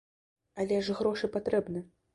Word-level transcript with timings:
Але 0.63 0.81
ж 0.89 0.97
грошы 1.03 1.33
патрэбны. 1.39 1.89